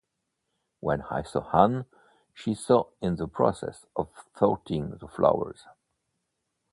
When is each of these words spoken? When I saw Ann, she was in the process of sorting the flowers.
When 0.79 1.03
I 1.11 1.21
saw 1.21 1.47
Ann, 1.55 1.85
she 2.33 2.55
was 2.67 2.91
in 3.01 3.17
the 3.17 3.27
process 3.27 3.85
of 3.95 4.07
sorting 4.35 4.97
the 4.99 5.07
flowers. 5.07 5.67